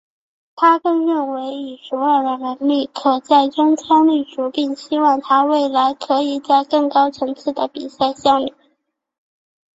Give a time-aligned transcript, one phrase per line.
[0.55, 8.51] 他更认为以祖尔的能力可在中超立足并希望他未来可以在更高层次的比赛效力。